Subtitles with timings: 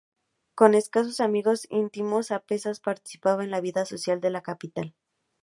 [0.55, 4.95] Con escasos amigos íntimos, apenas participaba en la vida social de la capital.